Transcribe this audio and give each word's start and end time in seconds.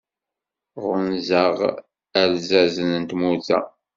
Ɣunzaɣ 0.83 1.57
alzazen 2.21 2.91
n 3.01 3.03
tmurt-a. 3.09 3.59